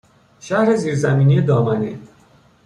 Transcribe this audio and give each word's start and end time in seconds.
شهر 0.39 0.75
زیرزمینی 0.75 1.41
دامنه 1.41 1.99